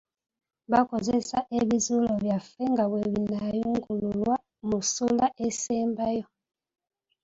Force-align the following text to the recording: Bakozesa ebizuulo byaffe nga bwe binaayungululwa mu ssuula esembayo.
Bakozesa 0.71 1.37
ebizuulo 1.59 2.11
byaffe 2.21 2.63
nga 2.71 2.85
bwe 2.91 3.03
binaayungululwa 3.13 4.35
mu 4.67 4.77
ssuula 4.85 5.25
esembayo. 5.47 6.25